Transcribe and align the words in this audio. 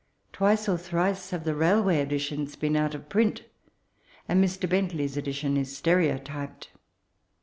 Twice 0.33 0.67
or 0.67 0.79
thrice 0.79 1.29
have 1.29 1.43
the 1.43 1.53
railway 1.53 1.99
editions 1.99 2.55
been 2.55 2.75
out 2.75 2.95
of 2.95 3.07
print; 3.07 3.43
and 4.27 4.43
Mr. 4.43 4.67
Bentley's 4.67 5.15
edition 5.15 5.55
is 5.57 5.77
stereotyped. 5.77 6.71